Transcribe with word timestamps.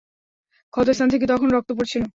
ক্ষতস্থান 0.73 1.07
থেকে 1.09 1.25
তখনও 1.31 1.55
রক্ত 1.55 1.69
পড়ছিল। 1.77 2.03